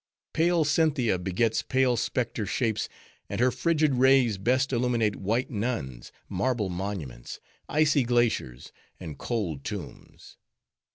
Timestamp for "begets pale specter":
1.19-2.47